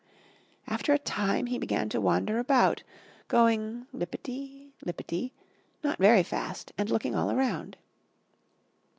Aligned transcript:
After 0.65 0.93
a 0.95 0.97
time 0.97 1.45
he 1.45 1.59
began 1.59 1.87
to 1.89 2.01
wander 2.01 2.39
about, 2.39 2.81
going 3.27 3.85
lippity 3.93 4.71
lippity 4.83 5.31
not 5.83 5.99
very 5.99 6.23
fast 6.23 6.71
and 6.75 6.89
looking 6.89 7.13
all 7.15 7.29
around. 7.29 7.77